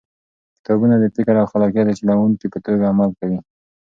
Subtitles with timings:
[0.57, 3.39] کتابونه د فکر او خلاقیت د چلوونکي په توګه عمل کوي.